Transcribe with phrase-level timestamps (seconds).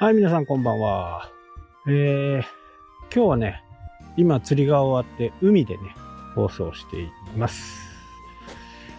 [0.00, 1.28] はい、皆さんこんばんは。
[1.88, 2.42] えー、
[3.12, 3.64] 今日はね、
[4.16, 5.80] 今釣りが終わって海でね、
[6.36, 7.80] 放送しています。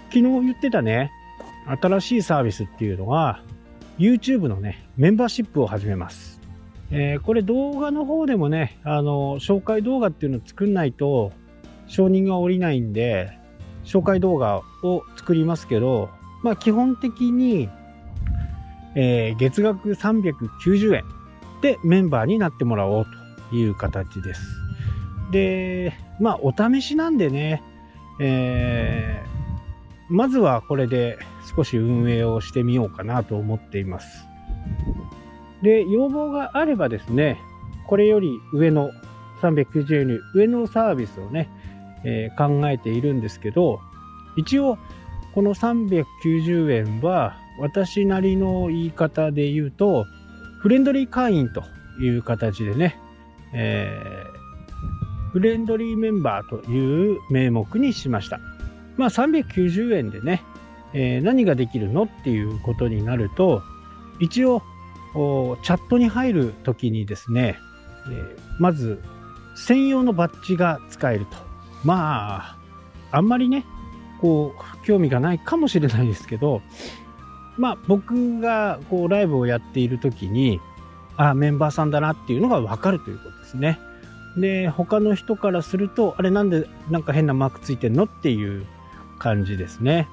[0.10, 1.10] 昨日言ってたね、
[1.82, 3.42] 新しいサービスっていうのが、
[3.98, 6.42] YouTube のね、メンバーシップを始めます。
[6.92, 11.32] えーこれ動画の方でもね、あの、紹介動画っていうのを作んないと、
[11.88, 13.32] 承認が下りないんで、
[13.86, 16.10] 紹介動画を作りますけど、
[16.44, 17.70] まあ基本的に、
[18.96, 21.04] えー月額390円
[21.62, 23.06] でメンバーになってもらおう
[23.50, 24.42] という形です。
[25.32, 27.64] で、まあお試しなんでね、
[28.20, 29.40] えー
[30.12, 31.20] まずはこれで
[31.56, 34.26] 少し運営をしてみようかなと思っています。
[35.62, 37.40] で、要望があればですね、
[37.86, 38.90] これより上の
[39.42, 41.48] 390円より上のサービスをね、
[42.04, 43.80] えー考えているんですけど、
[44.36, 44.80] 一応
[45.36, 50.06] この390円は私なりの言い方で言うと、
[50.60, 51.64] フレンドリー会員と
[52.02, 52.98] いう形でね、
[53.54, 54.40] えー
[55.32, 58.40] フレンドリーメンバーという名目にしました。
[58.98, 60.42] まあ390円でね、
[60.94, 63.62] えー何ができるのっていうことになると、
[64.20, 64.64] 一応、
[65.14, 67.60] チャットに入るときにですね、
[68.08, 69.00] えーまず
[69.56, 71.38] 専用のバッジが使えると。
[71.84, 72.58] まあ、
[73.12, 73.66] あんまりね、
[74.20, 76.62] こう、興味がないかもしれないですけど、
[77.60, 80.60] まあ僕がこうライブをやっているときに、
[81.18, 83.80] あメンバーさんだなっていうのがわかるということですね。
[84.38, 88.06] で、他の人からすると、あれなんでなんか変なマークついてんの？
[88.06, 88.66] っていう
[89.20, 90.08] 感じですね。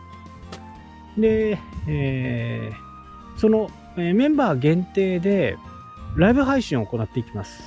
[1.17, 5.57] で、えーその、えーメンバー限定で
[6.17, 7.63] ライブ配信を行っていきます。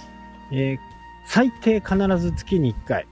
[0.52, 0.78] えー
[1.26, 3.06] 最低必ず月に1回。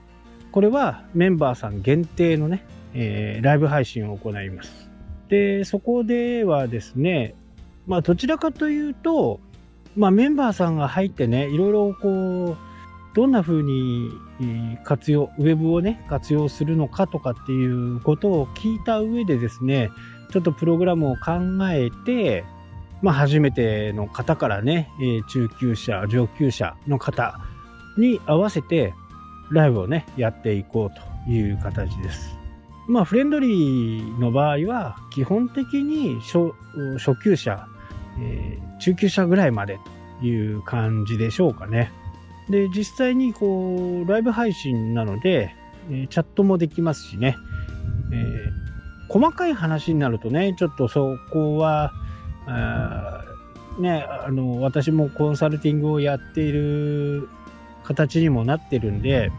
[0.50, 4.90] これはメンバーさん限定のね、えライブ配信を行います。
[5.28, 7.34] で、そこではですね、
[7.86, 9.40] まあどちらかというと、
[9.96, 12.56] まあメンバーさんが入ってね、いろいろこう、
[13.14, 14.10] どんな風に
[14.84, 19.90] 活用、ウェブをね、活用するのかとかっていうことを聞いた上でですね、
[20.30, 21.32] ちょっとプログラムを考
[21.70, 22.44] えて、
[23.02, 24.88] まあ初めての方からね、
[25.30, 27.40] 中級者、上級者の方
[27.96, 28.94] に合わせて
[29.50, 32.37] ライブをね、やっていこうという形です。
[32.88, 36.52] まあフレンドリーの場合は基本的に初
[36.98, 37.66] 初級者、
[38.20, 39.80] えー中級者ぐらいまで
[40.20, 41.90] という感じでしょうかね。
[42.48, 45.52] で、実際にこう、ライブ配信なので、
[45.90, 47.36] えーチャットもできますしね、
[48.12, 48.68] えー
[49.08, 51.92] 細かい話になるとね、ちょっとそこは、
[52.46, 53.24] あ
[53.80, 57.28] ね、あの、私もコンサルティングをやっている
[57.84, 59.32] 形にもなってるんで、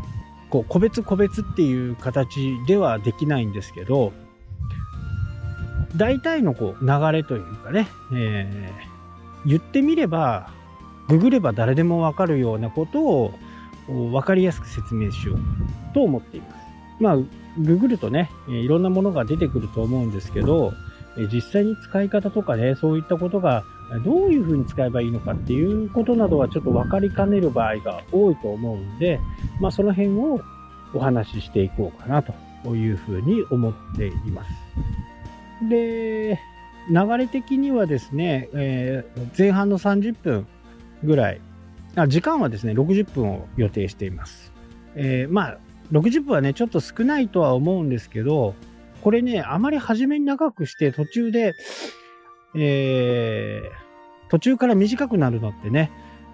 [0.49, 4.11] こう、個別個別っていう形ではできないんですけど、
[5.95, 8.99] 大体のこう、流れというかね、えー
[9.45, 10.49] 言ってみれば、
[11.07, 13.33] ググれば誰でもわかるようなことを
[13.87, 15.39] おわかりやすく説明しよう
[15.93, 16.55] と思っています。
[16.99, 17.17] まあ、
[17.57, 20.73] ググるとね、えいろんなものが出てくると思うんですけど、
[21.17, 23.63] え実際に使い方とかね、そういったことが
[24.03, 29.19] どういうふうに使えばいいのかっていうことなどはちょっと分かりかねる場合が多いと思うんで、
[29.59, 30.41] まあその辺を
[30.93, 34.51] お話ししていこうかなというふうに思っています。
[35.69, 36.39] で、
[36.89, 40.47] 流れ的にはですね、えー前半の30分
[41.03, 41.41] ぐらい、
[41.95, 44.51] あ時間はですね、60分を予定しています。
[44.95, 45.57] えーまあ、
[45.91, 48.55] 60分はね、ちょっと少ないとは思うんですけど、
[49.01, 51.55] これね、あまり初めに長くして途中で、
[52.55, 53.89] えー
[54.29, 55.89] 途中から短くなるのってね、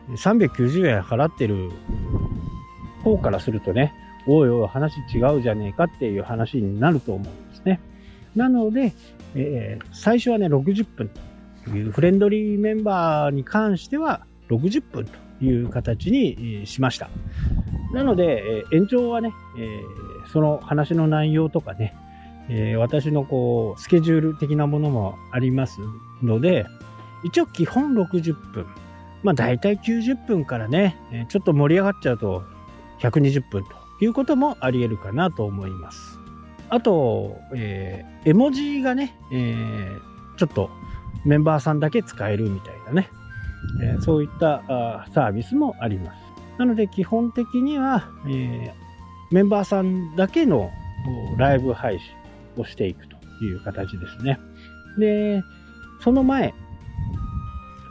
[0.09, 1.72] 390円払ってる
[3.06, 3.94] 方からするとね、
[4.28, 7.80] おいおい話違うじゃねえかっていう話になると思うんですね。
[8.36, 8.94] なので、
[9.34, 11.09] えー最初はね、60分
[11.64, 17.09] というフレンドリーメンバーに関しては60分という形にしました。
[17.94, 21.95] なので、えー延長はね、えーその話の内容とかね、
[22.50, 25.81] えー私のこう、スケジュール的なものもあります
[26.21, 26.65] ので、
[27.24, 28.65] 一応基本60分。
[29.24, 30.97] まあ大体90分からね、
[31.30, 32.44] ちょっと盛り上がっちゃうと
[33.00, 33.69] 120分と
[34.00, 36.19] いうこともあり得るかなと思います。
[36.69, 40.00] あと、えー絵文字がね、えー
[40.38, 40.69] ちょっと
[41.24, 43.09] メンバーさんだけ使えるみたいなね、
[43.83, 46.18] えーそういったあサービスもあります。
[46.59, 48.86] なので基本的には、えー
[49.31, 50.69] メンバーさんだけの
[51.38, 52.06] ライブ配信
[52.57, 54.40] をしていくという形ですね。
[54.98, 55.44] で、
[56.02, 56.54] その前、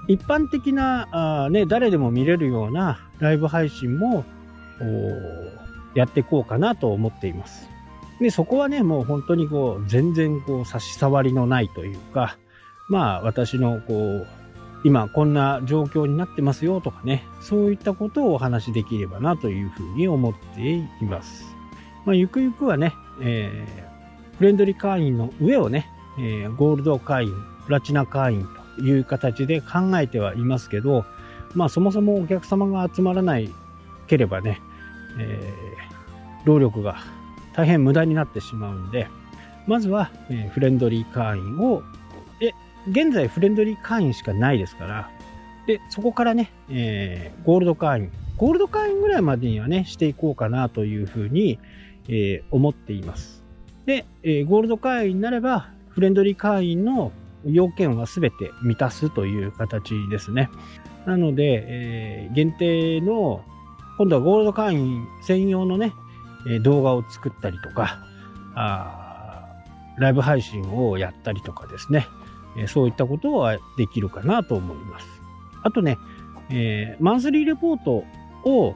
[0.09, 1.09] 一般的な、
[1.45, 4.25] あね、誰でも見れるようなライブ配信も
[5.95, 7.69] やっていこうかなと思っています。
[8.21, 12.39] で、そこはね、もう本当にこう、全然こう、差し障りのないというか、
[12.89, 14.27] まあ、私のこう、
[14.85, 21.45] 今こんな状況になってますよとかね、そういったことをお話しできればなというふうに思っています。
[22.05, 23.67] まあ、ゆくゆくはね、え、
[24.39, 25.87] フレンドリー会員の上をね、
[26.19, 27.33] えー、ゴールド会員、
[27.67, 31.05] プラチナ会員という形で考えてはいますけど、
[31.55, 33.49] まあそもそもお客様が集まらない
[34.07, 34.61] ければね、
[35.19, 36.97] えー、労力が
[37.55, 39.09] 大変無駄になってしまうんで、
[39.67, 41.83] まずは、え、フレンドリー会員を
[42.89, 45.11] 現在フレンドリー会員しかないですから、
[45.67, 51.59] で、そこからね、えー、ゴールド会員、ゴールド会員ぐらいまでにはね、していこうかなというふうに、
[52.09, 53.44] えー、思っています。
[53.87, 57.13] で、えー、ゴールド会員になれば、フレンドリー会員の
[57.45, 60.51] 要件は全て満たすという形ですね。
[61.07, 63.45] なので、えー、限定の、
[63.99, 65.93] 今度はゴールド会員専用のね、
[66.63, 67.99] 動画を作ったりとか、
[68.55, 69.25] あ
[69.97, 72.07] ライブ配信をやったりとかですね、
[72.59, 75.07] えそういったことはできるかなと思います。
[75.63, 75.99] あとね、
[76.51, 78.05] えー、マンスリーレポート
[78.49, 78.75] を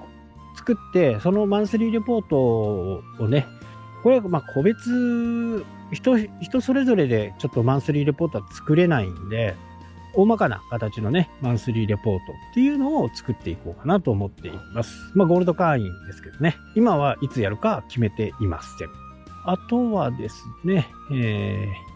[0.56, 3.46] 作って、そのマンスリーレポートをね、
[4.02, 9.54] これはまあ個別人、人それぞれでちょっとマンスリーレポートは作れないんで、
[10.14, 15.12] 大まかな形のね、マンスリーレポートっていうのを作っていこうかなと思っています。
[15.14, 18.88] まあ、ゴールド会員ですけどね、今はいつやるか決めていません。
[19.44, 21.88] あとはですね、えー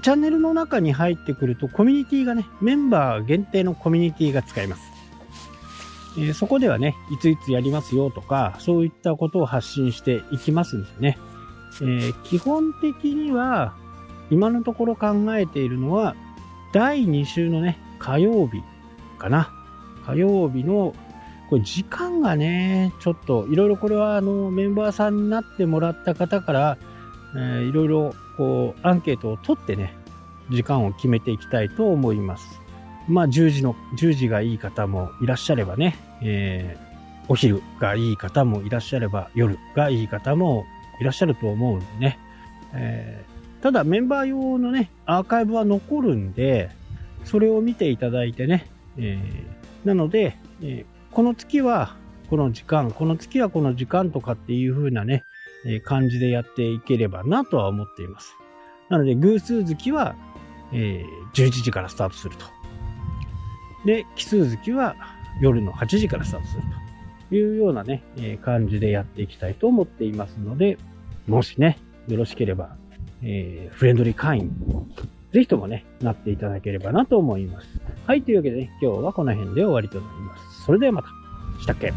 [0.00, 4.82] チャンネルの中に入ってくると、コミュニティがね、メンバー限定のコミュニティが使えます。
[6.18, 11.18] え、そこではね、いついつやりますよとか、そういったことを発信していきますんでね。
[11.80, 13.74] えー、基本的には、
[14.30, 16.14] 今のところ考えているのは、
[16.72, 18.62] 第2週のね、火曜日
[19.18, 19.50] かな。
[20.06, 20.94] 火曜日の、
[21.48, 26.78] これ時間がね、ちょっと、いろいろこれはあの、メンバーさんになってもらった方から、
[27.34, 29.94] いろいろこう、アンケートを取ってね、
[30.50, 32.60] 時間を決めていきたいと思います。
[33.08, 40.64] まあ、10時の、10時がいい方もいらっしゃればね、えー、お昼がいい方もいらっしゃれば、夜がいい方も
[41.02, 42.18] いらっしゃると思うんでね。
[42.72, 46.70] えー、ただ、メンバー用のね、アーカイブは残るんで、
[47.24, 48.66] それを見ていただいてね、
[48.96, 51.96] えー、なので、えー、この月は
[52.30, 55.24] この時間、この月はこの時間とかっていう風なね、
[55.66, 58.34] え感じでやっていければなとは思っています。
[58.88, 60.16] なので、偶数月は、
[60.72, 61.04] え、
[61.34, 62.46] 11時からスタートすると。
[63.84, 64.96] で、奇数月は
[65.40, 66.62] 夜の8時からスタートする
[67.28, 70.78] というようなね、え、感じでやっていきたいと思っていますので、
[71.26, 71.78] もしね、
[72.08, 72.76] よろしければ、
[73.22, 74.50] えー、フレンドリー会員、
[75.32, 77.68] ぜひともね、なっていただければなと思います。
[78.06, 80.64] はい、というわけでね、今日はこの辺で終わりとなります。
[80.64, 81.08] それではまた。
[81.60, 81.92] したっけ？